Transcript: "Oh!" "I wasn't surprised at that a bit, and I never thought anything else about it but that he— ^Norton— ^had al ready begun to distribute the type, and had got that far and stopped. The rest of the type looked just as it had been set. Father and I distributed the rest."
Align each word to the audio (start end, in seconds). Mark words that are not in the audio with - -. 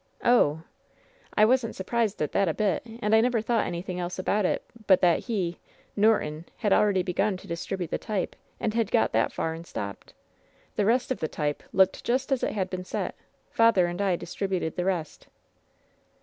"Oh!" 0.23 0.63
"I 1.37 1.45
wasn't 1.45 1.75
surprised 1.75 2.23
at 2.23 2.31
that 2.31 2.47
a 2.47 2.55
bit, 2.55 2.81
and 3.03 3.13
I 3.13 3.21
never 3.21 3.39
thought 3.39 3.67
anything 3.67 3.99
else 3.99 4.17
about 4.17 4.45
it 4.47 4.63
but 4.87 4.99
that 5.01 5.25
he— 5.25 5.59
^Norton— 5.95 6.45
^had 6.63 6.71
al 6.71 6.85
ready 6.87 7.03
begun 7.03 7.37
to 7.37 7.45
distribute 7.47 7.91
the 7.91 7.99
type, 7.99 8.35
and 8.59 8.73
had 8.73 8.89
got 8.89 9.11
that 9.11 9.31
far 9.31 9.53
and 9.53 9.63
stopped. 9.67 10.15
The 10.75 10.85
rest 10.87 11.11
of 11.11 11.19
the 11.19 11.27
type 11.27 11.61
looked 11.71 12.03
just 12.03 12.31
as 12.31 12.41
it 12.41 12.53
had 12.53 12.71
been 12.71 12.83
set. 12.83 13.13
Father 13.51 13.85
and 13.85 14.01
I 14.01 14.15
distributed 14.15 14.75
the 14.75 14.85
rest." 14.85 15.27